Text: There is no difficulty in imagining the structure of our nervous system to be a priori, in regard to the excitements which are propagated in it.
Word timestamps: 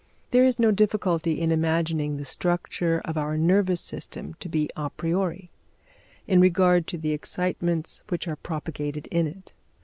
There 0.31 0.43
is 0.45 0.57
no 0.57 0.71
difficulty 0.71 1.39
in 1.39 1.51
imagining 1.51 2.17
the 2.17 2.25
structure 2.25 3.03
of 3.05 3.17
our 3.19 3.37
nervous 3.37 3.81
system 3.81 4.33
to 4.39 4.49
be 4.49 4.67
a 4.75 4.89
priori, 4.89 5.51
in 6.25 6.41
regard 6.41 6.87
to 6.87 6.97
the 6.97 7.11
excitements 7.11 8.01
which 8.09 8.27
are 8.27 8.35
propagated 8.35 9.05
in 9.11 9.27
it. 9.27 9.53